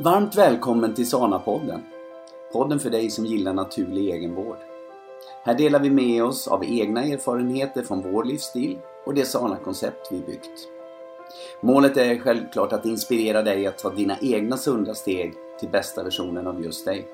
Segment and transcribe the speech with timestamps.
[0.00, 1.80] Varmt välkommen till Sana-podden.
[2.52, 4.56] Podden för dig som gillar naturlig egenvård.
[5.44, 10.20] Här delar vi med oss av egna erfarenheter från vår livsstil och det Sana-koncept vi
[10.20, 10.68] byggt.
[11.60, 16.46] Målet är självklart att inspirera dig att ta dina egna sunda steg till bästa versionen
[16.46, 17.08] av just dig.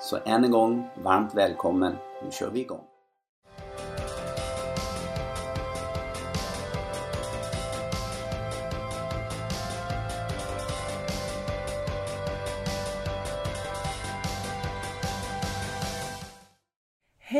[0.00, 1.92] Så än en gång, varmt välkommen.
[2.24, 2.84] Nu kör vi igång.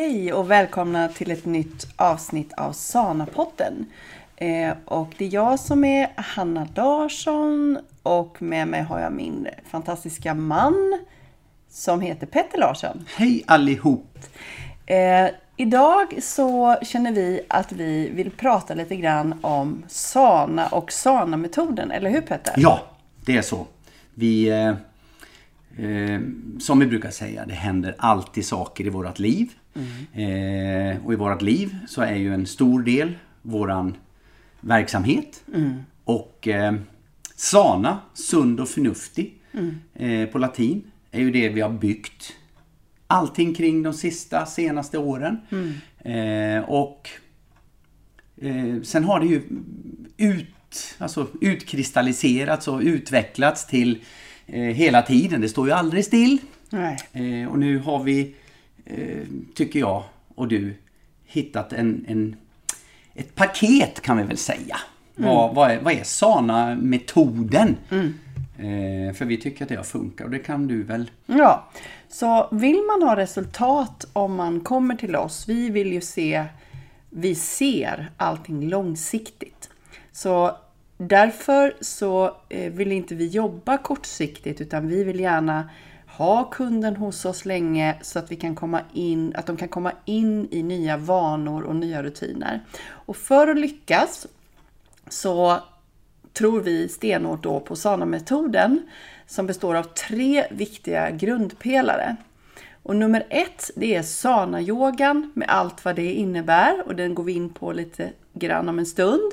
[0.00, 3.86] Hej och välkomna till ett nytt avsnitt av Sana-podden.
[4.36, 9.48] Eh, och det är jag som är Hanna Larsson och med mig har jag min
[9.70, 10.98] fantastiska man
[11.70, 13.04] som heter Petter Larsson.
[13.16, 14.18] Hej allihop!
[14.86, 21.90] Eh, idag så känner vi att vi vill prata lite grann om Sana och Sana-metoden,
[21.90, 22.54] eller hur Petter?
[22.56, 22.80] Ja,
[23.24, 23.66] det är så.
[24.14, 24.68] Vi, eh,
[25.86, 26.20] eh,
[26.60, 29.54] som vi brukar säga, det händer alltid saker i vårt liv.
[30.12, 33.96] Eh, och i vårt liv så är ju en stor del våran
[34.60, 35.44] verksamhet.
[36.04, 36.74] Och eh,
[37.36, 39.34] sana, sund och förnuftig
[39.94, 42.34] eh, på latin, är ju det vi har byggt
[43.06, 45.38] allting kring de sista, senaste åren.
[45.98, 47.08] Eh, och
[48.36, 49.42] eh, sen har det ju
[50.16, 53.98] ut, alltså utkristalliserats och utvecklats till
[54.46, 55.40] eh, hela tiden.
[55.40, 56.38] Det står ju aldrig still.
[56.70, 57.46] Nej.
[57.46, 58.34] Och nu har vi,
[59.54, 60.02] tycker jag
[60.34, 60.74] och du,
[61.24, 62.36] hittat en, en,
[63.14, 64.76] ett paket kan vi väl säga.
[65.14, 67.76] Vad, vad är, vad är Sana-metoden?
[68.58, 71.10] Eh, för vi tycker att det har funkat och det kan du väl?
[71.26, 71.68] Ja,
[72.08, 76.44] så vill man ha resultat om man kommer till oss, vi vill ju se,
[77.10, 79.70] vi ser allting långsiktigt.
[80.12, 80.56] Så
[80.96, 85.70] därför så eh, vill inte vi jobba kortsiktigt utan vi vill gärna
[86.18, 89.92] ha kunden hos oss länge så att vi kan komma in, att de kan komma
[90.04, 92.60] in i nya vanor och nya rutiner.
[92.88, 94.26] Och för att lyckas
[95.08, 95.58] så
[96.32, 98.80] tror vi stenhårt då på Sana-metoden
[99.26, 102.16] som består av tre viktiga grundpelare.
[102.82, 107.32] Och nummer ett, det är Sana-yogan med allt vad det innebär och den går vi
[107.32, 109.32] in på lite grann om en stund.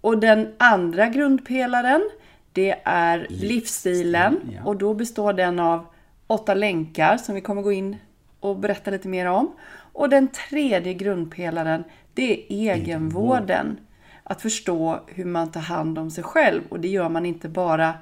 [0.00, 2.10] Och den andra grundpelaren,
[2.52, 4.64] det är livsstilen ja.
[4.64, 5.86] och då består den av
[6.26, 7.96] åtta länkar som vi kommer gå in
[8.40, 9.52] och berätta lite mer om.
[9.92, 13.78] Och den tredje grundpelaren, det är egenvården.
[14.24, 17.94] Att förstå hur man tar hand om sig själv och det gör man inte bara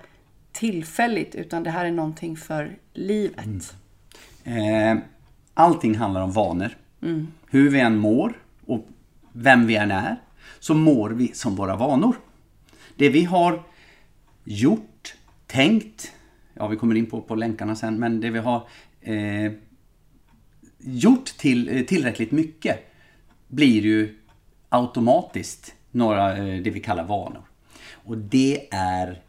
[0.52, 3.74] tillfälligt utan det här är någonting för livet.
[4.44, 4.96] Eh,
[5.54, 6.76] allting handlar om vanor.
[7.50, 8.32] Hur vi än mår
[8.66, 8.86] och
[9.32, 10.16] vem vi än är
[10.60, 12.16] så mår vi som våra vanor.
[12.96, 13.62] Det vi har
[14.44, 15.14] gjort,
[15.46, 16.12] tänkt,
[16.54, 18.68] ja vi kommer in på, på länkarna sen, men det vi har
[19.00, 19.52] eh,
[20.78, 22.92] gjort till, eh, tillräckligt mycket
[23.48, 24.18] blir ju
[24.68, 27.42] automatiskt några, eh, det vi kallar vanor.
[27.92, 29.22] Och det är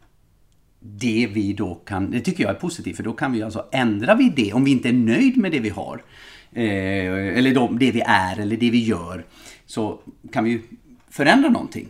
[0.80, 4.16] det vi då kan, det tycker jag är positivt för då kan vi alltså, ändrar
[4.16, 6.04] vi det, om vi inte är nöjd med det vi har,
[6.52, 9.24] eh, eller då, det vi är eller det vi gör,
[9.66, 10.00] så
[10.32, 10.60] kan vi
[11.08, 11.88] förändra någonting.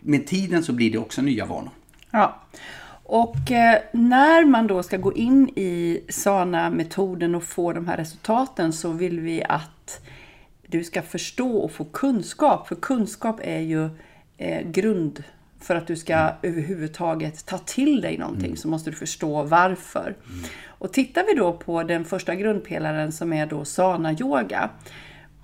[0.00, 1.70] Med tiden så blir det också nya vanor.
[2.16, 2.34] Ja.
[3.02, 8.72] Och eh, när man då ska gå in i Sana-metoden och få de här resultaten
[8.72, 10.00] så vill vi att
[10.66, 12.68] du ska förstå och få kunskap.
[12.68, 13.88] För kunskap är ju
[14.36, 15.24] eh, grund
[15.60, 20.16] för att du ska överhuvudtaget ta till dig någonting så måste du förstå varför.
[20.66, 24.70] Och tittar vi då på den första grundpelaren som är då Sana-yoga.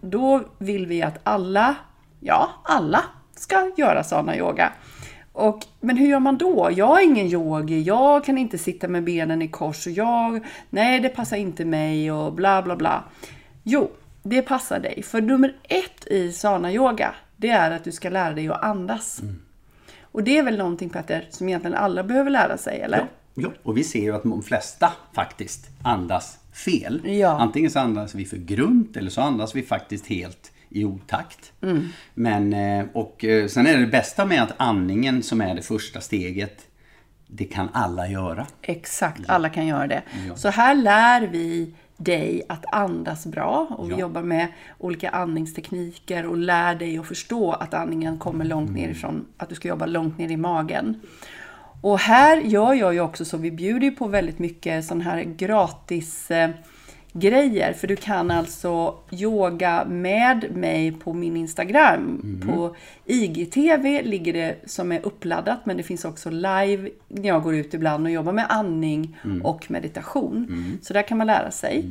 [0.01, 1.75] Då vill vi att alla,
[2.21, 3.05] ja alla,
[3.37, 4.73] ska göra Sana-yoga.
[5.33, 6.71] Och, men hur gör man då?
[6.73, 11.01] Jag är ingen yogi, jag kan inte sitta med benen i kors och jag, nej
[11.01, 13.05] det passar inte mig och bla bla bla.
[13.63, 13.91] Jo,
[14.23, 15.03] det passar dig.
[15.03, 19.23] För nummer ett i Sana-yoga, det är att du ska lära dig att andas.
[20.03, 22.99] Och det är väl någonting Petter, som egentligen alla behöver lära sig, eller?
[22.99, 27.01] Ja, ja, och vi ser ju att de flesta faktiskt andas fel.
[27.05, 27.29] Ja.
[27.41, 31.53] Antingen så andas vi för grunt eller så andas vi faktiskt helt i otakt.
[31.63, 31.89] Mm.
[32.15, 36.01] Men, eh, och eh, sen är det, bästa med att andningen som är det första
[36.01, 36.67] steget,
[37.27, 38.47] det kan alla göra.
[38.63, 40.03] Exakt, alla kan göra det.
[40.29, 40.37] Ja.
[40.37, 43.99] Så här lär vi dig att andas bra och vi Ja.
[44.01, 44.49] jobbar med
[44.79, 48.83] olika andningstekniker och lär dig att förstå att andningen kommer långt Mm.
[48.83, 51.01] nerifrån, att du ska jobba långt ner i magen.
[51.81, 55.23] Och här gör jag ju också så, vi bjuder ju på väldigt mycket sån här
[55.23, 56.51] gratis eh,
[57.13, 57.73] grejer.
[57.73, 62.43] För du kan alltså yoga med mig på min Instagram.
[62.47, 62.77] På
[63.07, 67.75] IGTV ligger det som är uppladdat men det finns också live när jag går ut
[67.75, 70.79] ibland och jobbar med andning och meditation.
[70.83, 71.85] Så där kan man lära sig.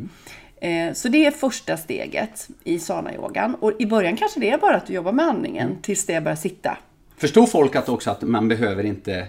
[0.61, 3.55] Eh, Så det är första steget i sana-yogan.
[3.55, 6.35] Och i början kanske det är bara att du jobbar med andningen tills det börjar
[6.35, 6.77] sitta.
[7.17, 9.27] Förstår folk att också att man behöver inte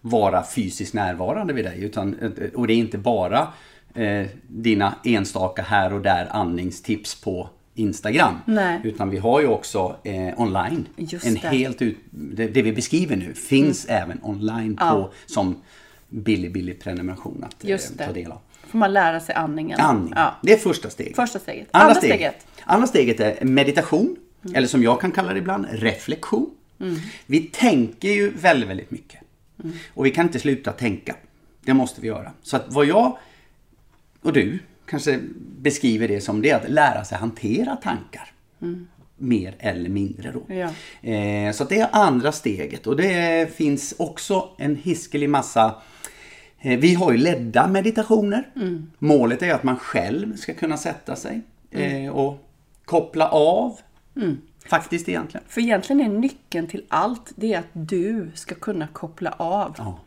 [0.00, 1.84] vara fysiskt närvarande vid dig?
[1.84, 2.16] Utan,
[2.54, 3.48] och det är inte bara
[3.96, 8.34] eh, dina enstaka här och där andningstips på Instagram.
[8.44, 8.80] Nej.
[8.84, 10.86] Utan vi har ju också eh, online.
[10.96, 11.48] Just en det.
[11.48, 15.56] helt ut, det, det vi beskriver nu finns även online på, som
[16.08, 18.38] billig, billig prenumeration att eh, ta del av.
[18.66, 19.80] får man lära sig andningen.
[19.80, 20.12] Andning.
[20.16, 20.34] Ja.
[20.42, 21.16] Det är första steget.
[21.16, 21.68] Första steget.
[21.70, 22.16] Andra, Andra steget.
[22.16, 22.46] steget.
[22.64, 24.16] Andra steget är meditation.
[24.44, 24.56] Mm.
[24.56, 26.50] Eller som jag kan kalla det ibland, reflektion.
[27.26, 29.20] Vi tänker ju väldigt, väldigt mycket.
[29.64, 29.76] Mm.
[29.94, 31.16] Och vi kan inte sluta tänka.
[31.64, 32.32] Det måste vi göra.
[32.42, 33.18] Så att vad jag
[34.26, 35.20] och du kanske
[35.58, 38.32] beskriver det som det att lära sig hantera tankar.
[39.16, 40.42] Mer eller mindre då.
[40.54, 40.58] Mm.
[41.02, 41.10] Ja.
[41.10, 45.74] Eh, så det är andra steget och det finns också en hiskelig massa
[46.60, 48.48] eh, vi har ju ledda meditationer.
[48.56, 48.90] Mm.
[48.98, 51.40] Målet är att man själv ska kunna sätta sig
[51.70, 52.04] Mm.
[52.06, 52.38] eh, och
[52.84, 53.78] koppla av.
[54.66, 55.44] Faktiskt egentligen.
[55.48, 59.74] För egentligen är nyckeln till allt, det är att du ska kunna koppla av.
[59.78, 59.98] Ja.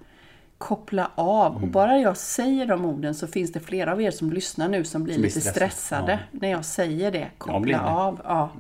[0.60, 0.68] Mm.
[0.68, 1.56] Koppla av.
[1.56, 4.84] Och bara jag säger de orden så finns det flera av er som lyssnar nu
[4.84, 5.66] som blir Som lite stressade.
[5.66, 7.28] stressade när jag säger det.
[7.38, 7.78] Koppla.
[7.78, 7.86] Mm.
[7.86, 8.22] av.
[8.24, 8.52] Ja.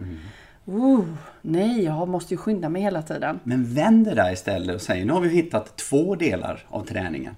[0.68, 1.06] Uh,
[1.42, 3.40] nej, jag måste ju skynda mig hela tiden.
[3.44, 7.36] Men vänd det där istället och säg nu har vi hittat två delar av träningen.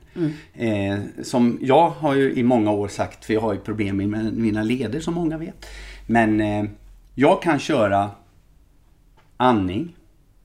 [0.53, 4.33] Eh, som jag har ju i många år sagt, för jag har ju problem med
[4.33, 5.65] mina leder som många vet.
[6.07, 6.65] Men eh,
[7.15, 8.09] jag kan köra
[9.37, 9.95] andning.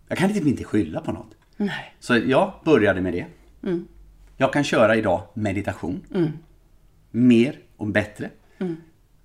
[0.09, 1.31] Jag kan typ inte skylla på något.
[1.57, 1.95] Nej.
[2.01, 3.27] Så jag började med det.
[4.37, 6.03] Jag kan köra idag meditation.
[7.11, 8.31] Mer och bättre.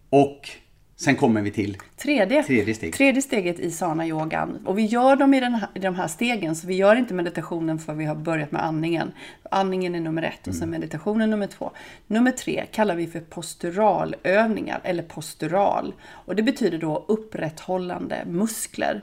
[0.10, 0.50] Och
[0.96, 2.96] sen kommer vi till Tredje, Tredje steget.
[2.96, 4.66] tredje steget i sana-yogan.
[4.66, 7.14] Och vi gör dem i, den här, i de här stegen, så vi gör inte
[7.14, 9.12] meditationen för vi har börjat med andningen.
[9.52, 10.80] Andningen är nummer ett och sen Mm.
[10.80, 11.72] meditationen nummer två.
[12.08, 15.94] Nummer tre kallar vi för posturalövningar, eller postural.
[16.10, 19.02] Och det betyder då upprätthållande muskler.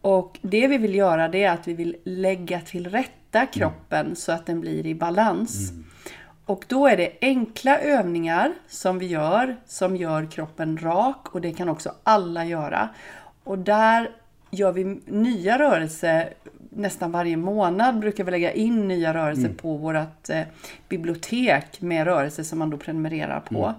[0.00, 2.88] Och det vi vill göra det är att vi vill lägga till
[3.32, 5.72] rätta kroppen så att den blir i balans.
[6.44, 11.52] Och då är det enkla övningar som vi gör som gör kroppen rak och det
[11.52, 12.88] kan också alla göra.
[13.44, 14.10] Och där
[14.50, 16.34] gör vi nya rörelser
[16.70, 20.42] nästan varje månad brukar vi lägga in nya rörelser på vårt eh,
[20.88, 23.74] bibliotek med rörelser som man då prenumererar på.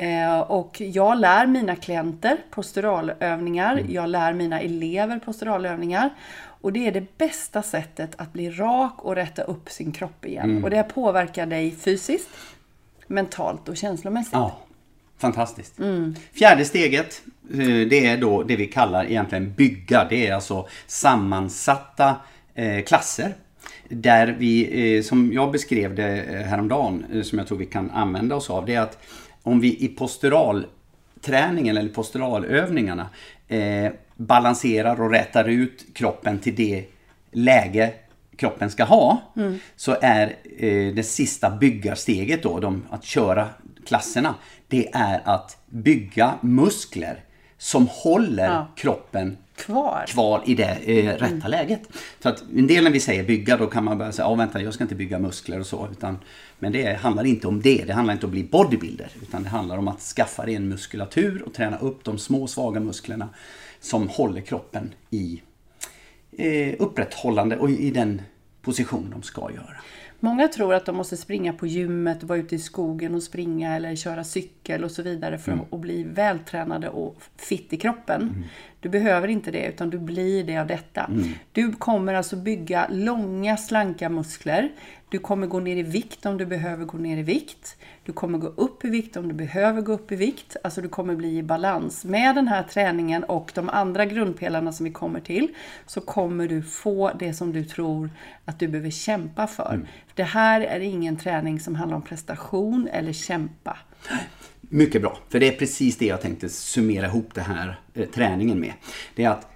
[0.00, 6.10] Eh, och jag lär mina klienter posturalövningar, jag lär mina elever posturalövningar.
[6.40, 10.64] Och det är det bästa sättet att bli rak och rätta upp sin kropp igen.
[10.64, 12.28] Och det påverkar dig fysiskt,
[13.06, 14.32] mentalt och känslomässigt.
[14.32, 14.58] Ja,
[15.18, 15.74] fantastiskt.
[16.32, 20.06] Fjärde steget, eh, det är då det vi kallar egentligen bygga.
[20.10, 22.16] Det är alltså sammansatta
[22.54, 23.34] eh, klasser.
[23.88, 28.66] Där vi, som jag beskrev det häromdagen, som jag tror vi kan använda oss av,
[28.66, 28.98] det är att
[29.42, 33.08] om vi i posturalträningen eller posturalövningarna
[33.48, 36.84] eh, balanserar och rätar ut kroppen till det
[37.30, 37.92] läge
[38.36, 39.20] kroppen ska ha
[39.76, 43.48] så är eh, det sista byggarsteget då, de, att köra
[43.86, 44.34] klasserna,
[44.68, 47.24] det är att bygga muskler
[47.62, 48.68] som håller Ja.
[48.76, 50.04] kroppen Kvar.
[50.08, 51.80] kvar i det eh, rätta läget.
[52.22, 54.62] Så att en del när vi säger bygga då kan man börja säga, ja vänta
[54.62, 55.88] jag ska inte bygga muskler och så.
[55.92, 56.18] Utan,
[56.58, 57.84] men det handlar inte om det.
[57.86, 59.10] Det handlar inte om att bli bodybuilder.
[59.22, 62.80] Utan det handlar om att skaffa dig en muskulatur och träna upp de små svaga
[62.80, 63.28] musklerna
[63.80, 65.42] som håller kroppen i
[66.38, 68.22] eh, upprätthållande och i den
[68.62, 69.76] position de ska göra.
[70.20, 73.96] Många tror att de måste springa på gymmet, vara ute i skogen och springa eller
[73.96, 78.44] köra cykel och så vidare för att bli vältränade och fit i kroppen.
[78.80, 81.10] Du behöver inte det utan du blir det av detta.
[81.52, 84.72] Du kommer alltså bygga långa slanka muskler.
[85.08, 87.76] Du kommer gå ner i vikt om du behöver gå ner i vikt.
[88.10, 90.56] Du kommer gå upp i vikt om du behöver gå upp i vikt.
[90.64, 92.04] Alltså du kommer bli i balans.
[92.04, 95.48] Med den här träningen och de andra grundpelarna som vi kommer till
[95.86, 98.10] så kommer du få det som du tror
[98.44, 99.80] att du behöver kämpa för.
[100.14, 103.76] Det här är ingen träning som handlar om prestation eller kämpa.
[104.60, 108.60] Mycket bra, för det är precis det jag tänkte summera ihop den här eh, träningen
[108.60, 108.72] med.
[109.14, 109.46] Det är att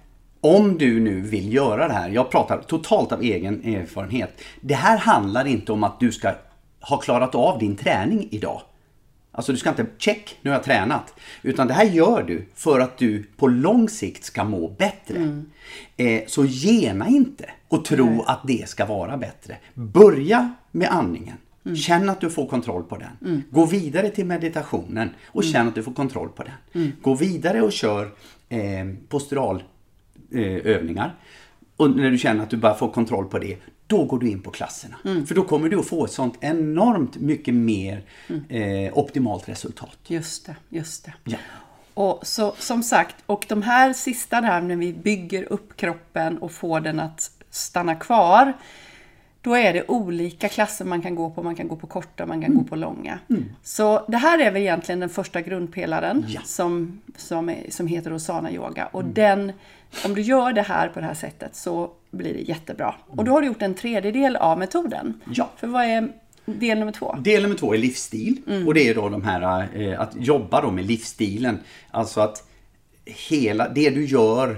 [0.41, 4.41] om du nu vill göra det här, jag pratar totalt av egen erfarenhet.
[4.61, 6.33] Det här handlar inte om att du ska
[6.89, 8.61] ha klarat av din träning idag.
[9.31, 11.13] Alltså du ska inte, check, nu har jag tränat.
[11.41, 15.43] Utan det här gör du för att du på lång sikt ska må bättre.
[15.97, 19.57] Eh, så gena inte och tro att det ska vara bättre.
[19.73, 21.37] Börja med andningen.
[21.75, 23.43] Känn att du får kontroll på den.
[23.49, 26.53] Gå vidare till meditationen och känn att du får kontroll på den.
[27.01, 28.11] Gå vidare och kör
[28.49, 28.59] eh,
[29.09, 31.15] posturalövningar.
[31.77, 34.41] och när du känner att du bara får kontroll på det, då går du in
[34.41, 34.95] på klasserna.
[35.03, 38.03] För då kommer du att få ett sånt enormt mycket mer
[38.49, 39.97] eh, optimalt resultat.
[40.07, 41.13] Just det, just det.
[41.23, 41.37] Ja.
[41.93, 46.51] Och så, som sagt, och de här sista där när vi bygger upp kroppen och
[46.51, 48.53] får den att stanna kvar.
[49.45, 51.43] Då är det olika klasser man kan gå på.
[51.43, 52.63] Man kan gå på korta, man kan Mm.
[52.63, 53.19] gå på långa.
[53.63, 56.41] Så det här är väl egentligen den första grundpelaren Ja.
[56.45, 58.81] som, som, är, som heter Osana Yoga.
[58.81, 58.87] Mm.
[58.91, 59.51] Och den,
[60.05, 62.95] om du gör det här på det här sättet så blir det jättebra.
[63.07, 65.21] Och då har du gjort en tredjedel av metoden.
[65.33, 65.49] Ja.
[65.57, 66.07] För vad är
[66.45, 67.15] del nummer två?
[67.19, 68.41] Del nummer två är livsstil.
[68.47, 68.67] Mm.
[68.67, 71.59] Och det är då de här eh, att jobba då med livsstilen.
[71.91, 72.47] Alltså att
[73.05, 74.57] hela det du gör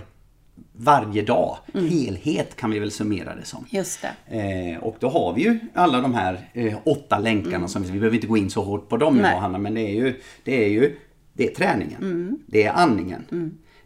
[0.80, 1.88] varje dag, Mm.
[1.90, 3.66] helhet kan vi väl summera det som.
[3.70, 4.38] Just det.
[4.76, 8.00] Eh, och då har vi ju alla de här eh, åtta länkarna som vi, vi
[8.00, 9.26] behöver inte gå in så hårt på dem Mm.
[9.26, 10.96] Idag Hanna, men det är ju det är, ju,
[11.34, 12.40] det är träningen, Mm.
[12.48, 13.24] det är andningen,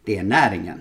[0.05, 0.79] det är näringen,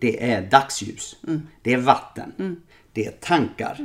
[0.00, 1.42] det är dagsljus, Mm.
[1.62, 2.60] det är vatten,
[2.92, 3.78] det är tankar,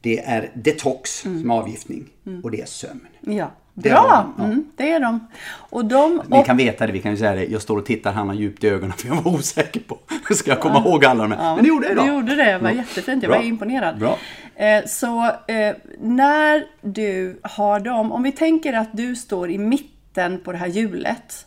[0.00, 1.40] det är detox Mm.
[1.40, 2.04] som avgiftning
[2.42, 3.06] och det är sömn.
[3.20, 3.50] Ja,
[3.82, 4.32] Det bra!
[4.36, 4.44] de, ja.
[4.44, 5.26] Mm, det är de.
[5.70, 7.44] Och de Ni och, kan veta det, vi kan ju säga det.
[7.44, 9.98] Jag står och tittar Hanna djupt i ögonen för jag var osäker på.
[10.34, 11.54] Ska jag komma ihåg alla de här?
[11.54, 12.04] Men det gjorde jag idag.
[12.06, 12.76] Du gjorde det, det var Ja.
[12.76, 13.22] jättefint.
[13.22, 13.38] Jag Bra.
[13.38, 13.98] var imponerad.
[13.98, 14.18] Bra.
[14.56, 20.40] Eh, Så eh, när du har dem, om vi tänker att du står i mitten
[20.44, 21.46] på det här hjulet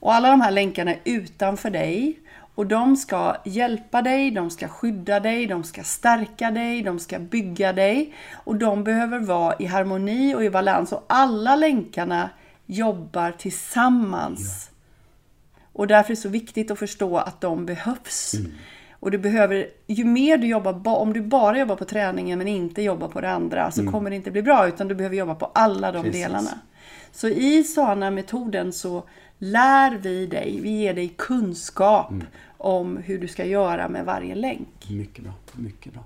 [0.00, 2.18] och alla de här länkarna är utanför dig
[2.58, 7.18] och de ska hjälpa dig, de ska skydda dig, de ska stärka dig, de ska
[7.18, 12.30] bygga dig och de behöver vara i harmoni och i balans och alla länkarna
[12.66, 14.70] jobbar tillsammans.
[15.72, 18.34] Och därför är det så viktigt att förstå att de behövs.
[18.34, 18.52] Mm.
[19.00, 22.48] Och du behöver, ju mer du jobbar, ba- om du bara jobbar på träningen men
[22.48, 25.34] inte jobbar på det andra så kommer det inte bli bra utan du behöver jobba
[25.34, 26.10] på alla de Mm.
[26.10, 26.26] Precis.
[26.26, 26.50] delarna.
[27.12, 29.02] Så i SANA-metoden så
[29.38, 32.26] lär vi dig, vi ger dig kunskap Mm.
[32.58, 34.68] Om hur du ska göra med varje länk.
[34.90, 36.04] Mycket bra, mycket bra.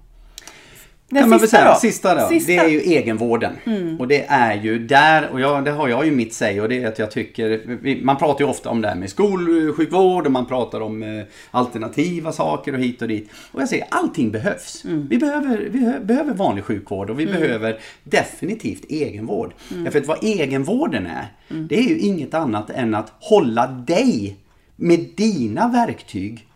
[1.08, 1.78] Den kan man väl sista säga, då?
[1.80, 2.52] sista då, Sista.
[2.52, 3.52] det är ju egenvården.
[3.98, 6.82] Och det är ju där, och jag, det har jag ju mitt säg och det
[6.82, 7.60] är att jag tycker,
[8.04, 12.32] man pratar ju ofta om det här med skolsjukvård och man pratar om eh, alternativa
[12.32, 13.30] saker och hit och dit.
[13.52, 14.84] Och jag säger, allting behövs.
[14.84, 19.52] Vi, behöver, vi hö- behöver vanlig sjukvård och vi behöver definitivt egenvård.
[19.68, 24.36] Därför att vad egenvården är, det är ju inget annat än att hålla dig
[24.82, 26.46] med dina verktyg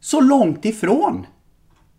[0.00, 1.26] så långt ifrån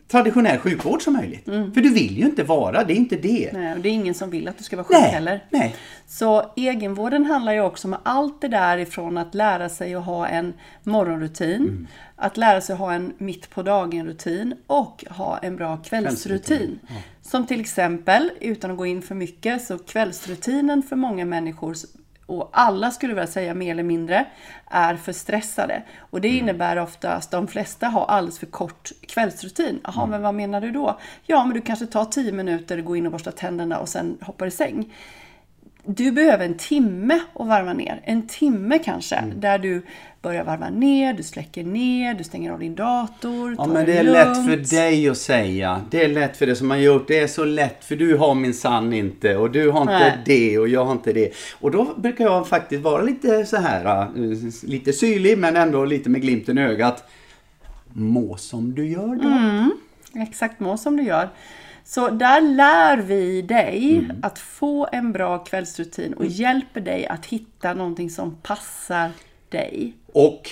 [0.07, 1.45] traditionell sjukvård som möjligt.
[1.45, 3.49] För du vill ju inte vara, det är inte det.
[3.53, 5.43] Nej, och det är ingen som vill att du ska vara sjuk Nej, heller.
[5.49, 5.75] nej.
[6.07, 10.27] Så egenvården handlar ju också om allt det där ifrån att lära sig att ha
[10.27, 11.87] en morgonrutin, Mm.
[12.15, 16.39] att lära sig att ha en mitt på dagen-rutin och ha en bra kvällsrutin.
[16.47, 16.79] Kvällsrutin,
[17.21, 21.75] Som till exempel, utan att gå in för mycket, så kvällsrutinen för många människor
[22.29, 24.25] och alla skulle väl säga mer eller mindre,
[24.67, 25.83] är för stressade.
[25.99, 26.39] Och det Mm.
[26.43, 29.79] innebär oftast, de flesta har alldeles för kort kvällsrutin.
[29.83, 30.09] Jaha, Mm.
[30.09, 30.99] men vad menar du då?
[31.25, 34.45] Ja, men du kanske tar 10 minuter, går in och borstar tänderna och sen hoppar
[34.47, 34.93] i säng.
[35.95, 38.01] Du behöver en timme att varva ner.
[38.03, 39.39] En timme kanske, Mm.
[39.39, 39.81] där du
[40.21, 44.03] börjar varva ner, du släcker ner, du stänger av din dator, Ja men det är
[44.03, 44.17] lugnt.
[44.17, 45.81] lätt för dig att säga.
[45.91, 47.07] Det är lätt för det som har gjort.
[47.07, 50.17] Det är så lätt för du har min sann inte och du har inte Nej.
[50.25, 51.31] det och jag har inte det.
[51.59, 54.07] Och då brukar jag faktiskt vara lite så här, äh,
[54.63, 57.03] lite syrlig men ändå lite med glimten i ögat.
[57.93, 59.27] Må som du gör då.
[59.29, 59.71] Mm.
[60.15, 61.29] Exakt må som du gör.
[61.89, 64.17] Så där lär vi dig Mm.
[64.21, 69.11] att få en bra kvällsrutin och hjälper dig att hitta någonting som passar
[69.49, 69.93] dig.
[70.13, 70.49] Och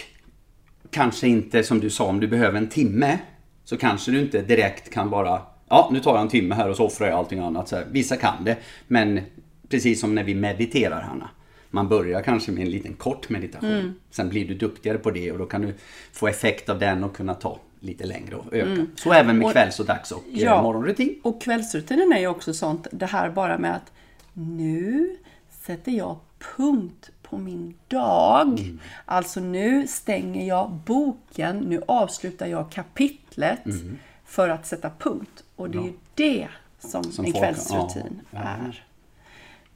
[0.89, 3.19] kanske inte som du sa, om du behöver en timme
[3.63, 6.75] så kanske du inte direkt kan bara Ja, nu tar jag en timme här och
[6.77, 7.67] så offrar jag allting annat.
[7.67, 9.21] Så här, vissa kan det, men
[9.69, 11.29] precis som när vi mediterar Hanna.
[11.69, 13.71] Man börjar kanske med en liten kort meditation.
[13.71, 13.93] Mm.
[14.11, 15.73] Sen blir du duktigare på det och då kan du
[16.11, 18.85] få effekt av den och kunna ta lite längre och öka.
[18.95, 19.45] Så även med Mm.
[19.45, 20.45] Och- kvälls och dags och Ja.
[20.45, 20.61] ja.
[20.61, 21.19] morgonrutin.
[21.23, 23.91] Och kvällsrutinen är ju också sånt, det här bara med att
[24.33, 25.17] nu
[25.61, 26.17] sätter jag
[26.57, 28.59] punkt på min dag.
[28.59, 28.79] Mm.
[29.05, 33.97] Alltså nu stänger jag boken, nu avslutar jag kapitlet Mm.
[34.25, 35.43] för att sätta punkt.
[35.55, 36.47] Och det är ju det
[36.79, 38.49] som, Som en folk- kvällsrutin ja, ja.
[38.67, 38.83] är.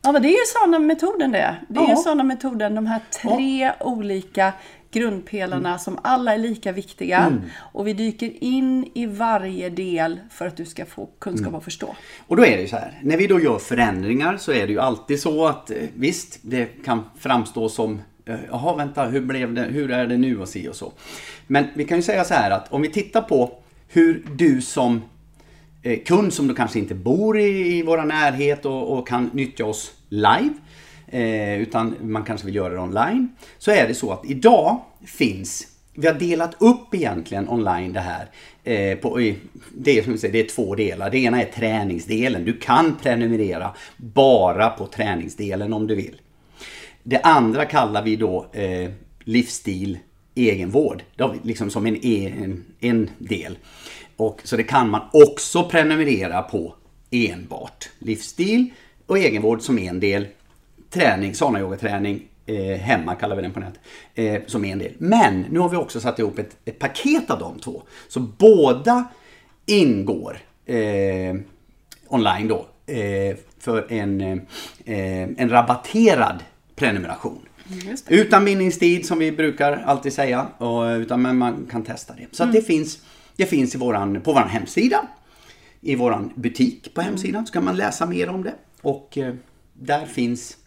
[0.01, 1.55] Ja, men det är ju sådana metoden det.
[1.70, 1.96] Det är ju Ja.
[1.96, 4.53] sådana metoden, de här tre olika
[4.91, 5.79] grundpelarna Mm.
[5.79, 7.41] som alla är lika viktiga.
[7.74, 11.55] Och vi dyker in i varje del för att du ska få kunskap Mm.
[11.55, 11.95] och förstå.
[12.27, 14.74] Och då är det ju så här, när vi då gör förändringar så är det
[14.74, 19.53] ju alltid så att eh, visst, det kan framstå som eh, Jaha, vänta, hur, blev
[19.53, 20.91] det, hur är det nu och si och så.
[21.48, 23.51] Men vi kan ju säga så här att om vi tittar på
[23.88, 25.01] hur du som
[25.83, 29.65] eh, kund som då kanske inte bor i, i våra närhet och, och kan nyttja
[29.65, 30.50] oss live,
[31.11, 35.67] eh, utan man kanske vill göra det online, så är det så att idag finns
[35.93, 38.29] vi har delat upp egentligen online det här.
[38.63, 39.33] Eh, på,
[39.73, 41.09] det, är, som vi säger, det är två delar.
[41.09, 42.45] Det ena är träningsdelen.
[42.45, 46.21] Du kan prenumerera bara på träningsdelen om du vill.
[47.03, 48.91] Det andra kallar vi då eh,
[49.23, 49.99] livsstil
[50.35, 51.03] egenvård.
[51.15, 53.57] Det har vi liksom som en, en, en del.
[54.15, 56.75] Och, så det kan man också prenumerera på
[57.11, 57.89] enbart.
[57.99, 58.69] Livsstil
[59.05, 60.27] och egenvård som en del.
[60.91, 63.81] Träning, sana-yogaträning eh, hemma kallar vi den på nätet,
[64.15, 64.93] eh, som en del.
[64.98, 67.83] Men nu har vi också satt ihop ett, ett paket av de två.
[68.07, 69.07] Så båda
[69.65, 71.36] ingår eh,
[72.07, 76.43] online då eh, för en, eh, en rabatterad
[76.75, 77.45] prenumeration.
[77.71, 82.27] Mm, utan bindningstid som vi brukar alltid säga, och, utan men man kan testa det.
[82.31, 82.55] Så mm.
[82.55, 83.00] det finns,
[83.36, 85.07] det finns i våran, på vår hemsida,
[85.81, 88.53] i vår butik på hemsidan, så kan man läsa mer om det.
[88.81, 89.36] Och eh,
[89.74, 90.57] där finns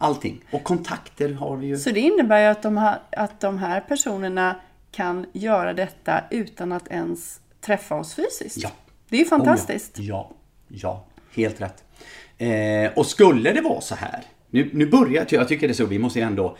[0.00, 0.44] allting.
[0.50, 1.76] Och kontakter har vi ju.
[1.76, 4.56] Så det innebär ju att de här, att de här personerna
[4.90, 8.62] kan göra detta utan att ens träffa oss fysiskt?
[8.62, 8.70] Ja.
[9.08, 9.98] Det är ju fantastiskt.
[9.98, 10.30] Oh ja.
[10.68, 11.84] ja, ja, helt rätt.
[12.38, 15.86] Eh, och skulle det vara så här, nu, nu börjar jag tycker det är så,
[15.86, 16.56] vi måste ju ändå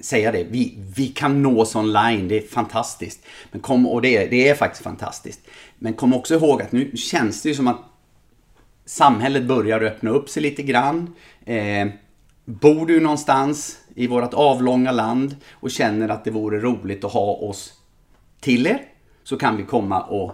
[0.00, 3.26] säga det, vi, vi kan nås online, det är fantastiskt.
[3.50, 5.40] Men kom, och det, det är faktiskt fantastiskt.
[5.78, 7.80] Men kom också ihåg att nu känns det ju som att
[8.84, 11.14] samhället börjar öppna upp sig lite grann.
[11.44, 11.88] Eh,
[12.48, 17.32] Bor du någonstans i vårt avlånga land och känner att det vore roligt att ha
[17.34, 17.72] oss
[18.40, 18.82] till er
[19.24, 20.32] så kan vi komma och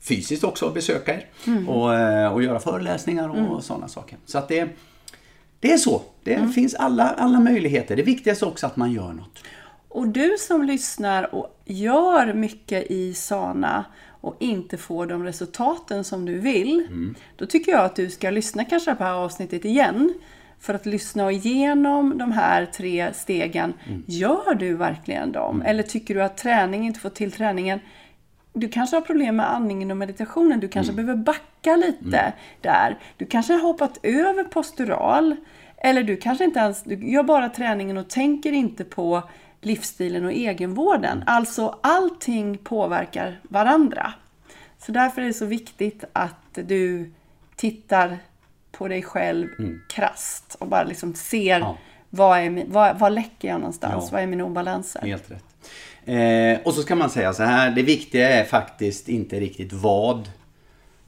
[0.00, 1.68] fysiskt också besöka er mm.
[1.68, 3.60] och, eh, och göra föreläsningar och, mm.
[3.60, 4.18] sådana saker.
[4.24, 4.68] Så att det,
[5.60, 6.02] det är så.
[6.22, 6.52] Det mm.
[6.52, 7.96] finns alla, alla möjligheter.
[7.96, 9.38] Det viktigaste är också att man gör något.
[9.88, 13.84] Och du som lyssnar och gör mycket i Sana
[14.20, 17.14] och inte får de resultaten som du vill, mm.
[17.36, 20.14] då tycker jag att du ska lyssna kanske på det här avsnittet igen
[20.64, 23.74] för att lyssna igenom de här tre stegen.
[23.86, 24.02] Mm.
[24.06, 25.56] Gör du verkligen dem?
[25.56, 25.66] Mm.
[25.66, 27.80] Eller tycker du att träning inte får till träningen?
[28.52, 30.60] Du kanske har problem med andningen och meditationen.
[30.60, 31.06] Du kanske mm.
[31.06, 32.32] behöver backa lite mm.
[32.60, 32.98] där.
[33.16, 35.36] Du kanske har hoppat över postural.
[35.76, 39.22] Eller du kanske inte ens, du gör bara träningen och tänker inte på
[39.60, 41.16] livsstilen och egenvården.
[41.16, 41.24] Mm.
[41.26, 44.12] Alltså allting påverkar varandra.
[44.78, 47.12] Så därför är det så viktigt att du
[47.56, 48.18] tittar
[48.78, 49.80] på dig själv mm.
[49.88, 51.78] krast och bara liksom ser ja.
[52.10, 54.04] vad, är, vad, vad läcker jag någonstans?
[54.06, 54.08] Ja.
[54.12, 55.00] Vad är mina obalanser?
[55.00, 55.44] Helt rätt.
[56.04, 60.28] Eh, och så ska man säga så här, det viktiga är faktiskt inte riktigt vad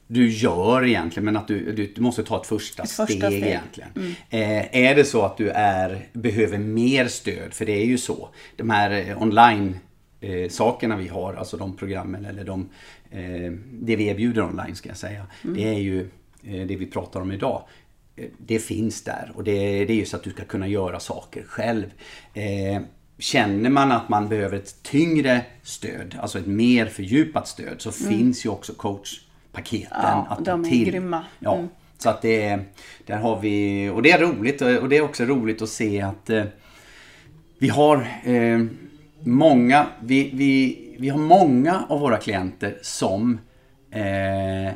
[0.07, 3.43] du gör egentligen men att du, du, du måste ta ett första, ett steg, steg,
[3.43, 3.89] egentligen.
[3.95, 4.11] Mm.
[4.29, 8.29] Eh, är det så att du är, behöver mer stöd, för det är ju så.
[8.55, 9.79] De här eh, online
[10.21, 12.69] eh, sakerna vi har, alltså de programmen eller de,
[13.11, 15.25] eh, det vi erbjuder online ska jag säga.
[15.43, 15.55] Mm.
[15.55, 16.09] Det är ju
[16.41, 17.63] det vi pratar om idag,
[18.15, 20.99] eh, det finns där och det, det är ju så att du ska kunna göra
[20.99, 21.85] saker själv.
[22.33, 22.81] Eh,
[23.17, 28.17] känner man att man behöver ett tyngre stöd, alltså ett mer fördjupat stöd, så mm.
[28.17, 30.91] finns ju också coachpaketen ja, att ta till.
[30.91, 31.25] Grymma.
[31.39, 31.69] Ja, mm.
[31.97, 32.59] Så att det
[33.05, 36.29] där har vi, och det är roligt och det är också roligt att se att
[36.29, 36.43] eh,
[37.59, 38.65] vi har eh,
[39.23, 43.39] många, vi, vi, vi har många av våra klienter som
[43.91, 44.73] eh,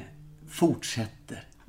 [0.50, 1.21] fortsätter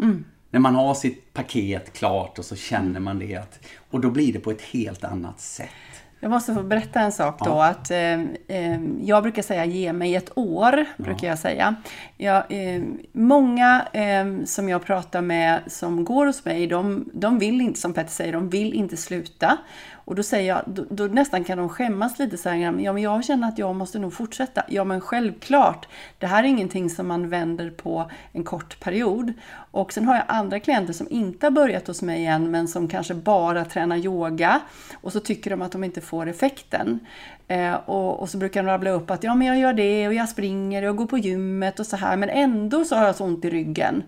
[0.02, 0.24] Mm.
[0.50, 3.36] När man har sitt paket klart och så känner man det.
[3.36, 3.58] Att,
[3.90, 5.70] och då blir det på ett helt annat sätt.
[6.20, 7.50] Jag måste få berätta en sak då.
[7.50, 7.66] Ja.
[7.66, 10.84] Att, eh, eh, jag brukar säga ge mig ett år.
[10.96, 11.74] brukar jag säga.
[12.16, 17.60] Jag, eh, många eh, som jag pratar med som går hos mig, de, de vill
[17.60, 19.58] inte, som Petter säger, de vill inte sluta.
[20.04, 23.02] Och då säger jag, då, då, nästan kan de skämmas lite så här, ja men
[23.02, 24.62] jag känner att jag måste nog fortsätta.
[24.68, 25.88] Ja men självklart,
[26.18, 29.32] det här är ingenting som man vänder på en kort period.
[29.70, 32.88] Och sen har jag andra klienter som inte har börjat hos mig än, men som
[32.88, 34.60] kanske bara tränar yoga.
[34.94, 37.00] Och så tycker de att de inte får effekten.
[37.48, 40.14] Eh, och, och, så brukar de rabbla upp att ja men jag gör det och
[40.14, 43.16] jag springer och jag går på gymmet och så här, men ändå så har jag
[43.16, 44.02] så ont i ryggen.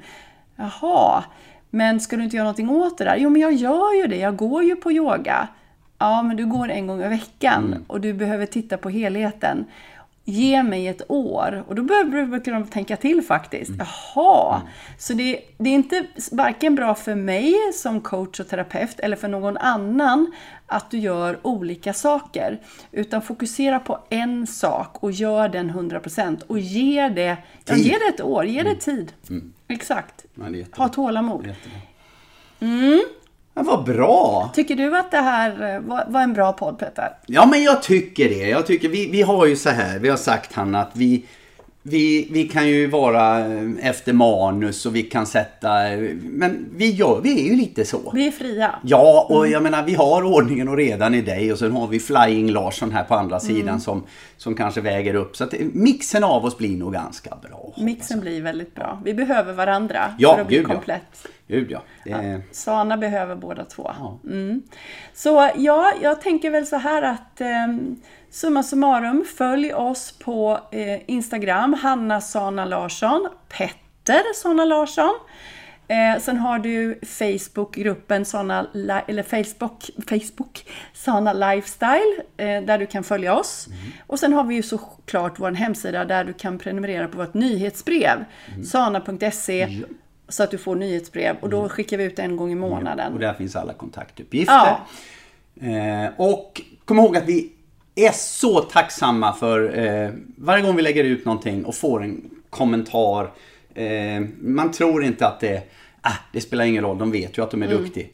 [0.56, 1.24] Jaha,
[1.70, 3.16] men ska du inte göra någonting åt det där?
[3.16, 5.48] Jo men jag gör ju det, jag går ju på yoga.
[5.98, 7.84] Ja, men du går en gång i veckan mm.
[7.86, 9.64] och du behöver titta på helheten.
[10.26, 11.64] Ge mig ett år.
[11.68, 13.70] Och då behöver de tänka till faktiskt.
[13.70, 13.86] Mm.
[14.14, 14.68] Jaha, mm.
[14.98, 19.28] så det, det, är inte varken bra för mig som coach och terapeut eller för
[19.28, 20.32] någon annan
[20.66, 22.60] att du gör olika saker.
[22.92, 28.14] Utan fokusera på en sak och gör den 100% och ge det, ja, ge det
[28.14, 28.80] ett år, ge det mm.
[28.80, 29.12] tid.
[29.30, 29.52] Mm.
[29.68, 30.24] Exakt.
[30.34, 30.44] Ja,
[30.76, 31.54] ha tålamod.
[32.60, 33.02] Mm.
[33.54, 34.50] Ja, vad bra!
[34.54, 37.16] Tycker du att det här var, var, en bra podd Peter?
[37.26, 38.48] Ja men jag tycker det.
[38.48, 41.24] Jag tycker vi, vi har ju så här, vi har sagt Hanna att vi
[41.86, 45.92] vi, vi kan ju vara eh, efter manus och vi kan sätta...
[45.92, 48.10] eh, Men vi, gör, vi är ju lite så.
[48.14, 48.74] Vi är fria.
[48.82, 52.00] Ja, och jag menar vi har ordningen och redan i dig och sen har vi
[52.00, 53.54] Flying Larsson här på andra Mm.
[53.56, 54.02] sidan som,
[54.36, 55.36] som kanske väger upp.
[55.36, 57.74] Så att eh, mixen av oss blir nog ganska bra.
[57.78, 59.00] Mixen blir väldigt bra.
[59.04, 60.74] Vi behöver varandra Ja, för att bli gud ja.
[60.74, 61.26] komplett.
[61.48, 61.82] Gud ja.
[62.04, 63.90] Det, Sana behöver båda två.
[63.98, 64.18] Ja.
[64.30, 64.62] Mm.
[65.14, 67.48] Så ja, jag tänker väl så här att eh,
[68.34, 75.14] summa summarum, följ oss på eh, Instagram, Hanna Sana Larsson, Petter Sana Larsson.
[75.88, 78.66] Eh, sen har du Facebookgruppen Sana,
[79.06, 83.68] eller Facebook, Facebook Sana Lifestyle eh, där du kan följa oss.
[84.06, 88.24] Och sen har vi ju såklart vår hemsida där du kan prenumerera på vårt nyhetsbrev.
[88.64, 89.68] Sana.se
[90.28, 93.12] så att du får nyhetsbrev och då skickar vi ut en gång i månaden.
[93.12, 94.54] och där finns alla kontaktuppgifter.
[94.54, 95.66] Ja.
[95.66, 97.52] Eh, och kom ihåg att vi
[97.94, 103.30] är så tacksamma för eh, varje gång vi lägger ut någonting och får en kommentar.
[103.74, 105.62] Eh, man tror inte att det,
[106.00, 108.06] ah, det spelar ingen roll, de vet ju att de är duktiga.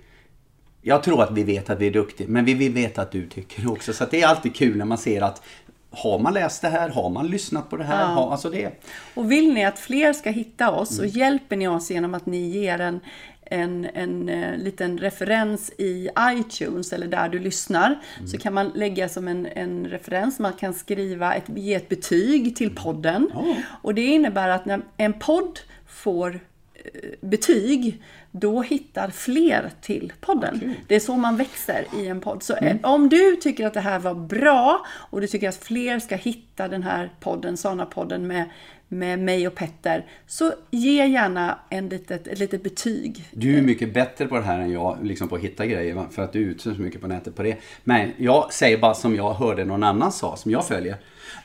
[0.82, 3.26] Jag tror att vi vet att vi är duktiga, men vi vill veta att du
[3.28, 3.92] tycker det också.
[3.92, 5.42] Så det är alltid kul när man ser att
[5.90, 6.88] har man läst det här?
[6.88, 8.00] Har man lyssnat på det här?
[8.00, 8.06] Ja.
[8.06, 8.70] Har, alltså det,
[9.14, 11.14] Och vill ni att fler ska hitta oss så Mm.
[11.18, 13.00] hjälper ni oss genom att ni ger en,
[13.50, 17.86] en, en eh, liten referens i iTunes eller där du lyssnar.
[17.86, 18.28] Mm.
[18.28, 22.56] Så kan man lägga som en, en referens, man kan skriva ett, ge ett betyg
[22.56, 23.30] till podden.
[23.34, 23.56] Ja.
[23.82, 26.40] Och det innebär att när en podd får
[26.74, 30.74] eh, betyg, då hittar fler till podden.
[30.86, 32.42] Det är så man växer i en podd.
[32.42, 35.98] Så eh, om du tycker att det här var bra och du tycker att fler
[35.98, 38.50] ska hitta den här podden, Sana-podden med,
[38.92, 43.24] med mig och Petter, så ge gärna en litet, ett litet betyg.
[43.32, 46.22] Du är mycket bättre på det här än jag, liksom på att hitta grejer, för
[46.22, 47.56] att du utsätts så mycket på nätet på det.
[47.84, 50.96] Men jag säger bara som jag hörde någon annan sa, som jag följer.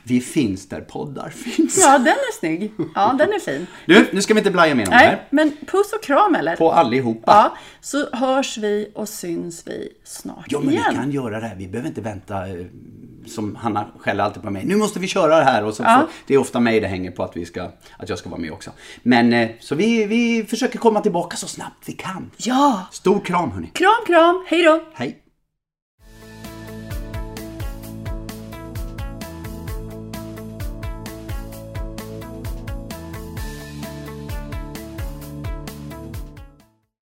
[0.02, 1.78] Vi finns där poddar finns.
[1.82, 2.72] Ja, den är snygg.
[2.94, 3.66] Ja, den är fin.
[3.86, 5.24] Du, nu ska vi inte blaja mer om det Nej, här.
[5.30, 6.56] men puss och kram eller?
[6.56, 7.22] På allihopa.
[7.26, 10.84] Ja, så hörs vi och syns vi snart Ja, men igen.
[10.90, 11.56] vi kan göra det här.
[11.56, 12.66] Vi behöver inte vänta eh,
[13.26, 14.64] som Hanna skäller alltid på mig.
[14.64, 15.64] Nu måste vi köra det här.
[15.64, 15.98] Och så Ja.
[16.00, 17.62] får, det är ofta mig det hänger på att, vi ska,
[17.98, 18.70] att jag ska vara med också.
[19.02, 22.30] Men eh, så vi, vi försöker komma tillbaka så snabbt vi kan.
[22.36, 22.86] Ja!
[22.92, 23.66] Stor kram hörni.
[23.74, 24.44] Kram, kram!
[24.48, 24.80] Hej då!
[24.94, 25.18] Hej!